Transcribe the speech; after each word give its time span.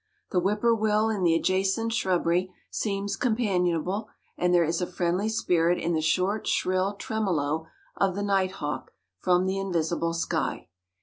The 0.31 0.39
whip 0.39 0.61
poor 0.61 0.73
will 0.73 1.09
in 1.09 1.21
the 1.21 1.35
adjacent 1.35 1.93
shrubbery 1.93 2.51
seems 2.71 3.15
companionable, 3.15 4.09
and 4.35 4.51
there 4.51 4.63
is 4.63 4.81
a 4.81 4.87
friendly 4.87 5.29
spirit 5.29 5.77
in 5.77 5.93
the 5.93 6.01
short, 6.01 6.47
shrill 6.47 6.95
tremolo 6.95 7.67
of 7.97 8.15
the 8.15 8.23
night 8.23 8.53
hawk 8.53 8.93
from 9.19 9.45
the 9.45 9.59
invisible 9.59 10.15
sky. 10.15 10.69